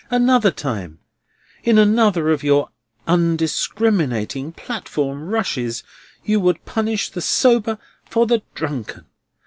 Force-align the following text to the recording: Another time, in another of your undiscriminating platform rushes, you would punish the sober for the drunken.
Another 0.09 0.49
time, 0.49 0.97
in 1.63 1.77
another 1.77 2.31
of 2.31 2.41
your 2.41 2.71
undiscriminating 3.07 4.51
platform 4.53 5.27
rushes, 5.29 5.83
you 6.25 6.39
would 6.39 6.65
punish 6.65 7.09
the 7.11 7.21
sober 7.21 7.77
for 8.09 8.25
the 8.25 8.41
drunken. 8.55 9.05